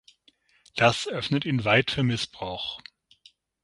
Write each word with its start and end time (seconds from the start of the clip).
Das 0.75 1.07
öffnet 1.07 1.45
ihn 1.45 1.63
weit 1.63 1.91
für 1.91 2.01
Missbrauch. 2.01 2.79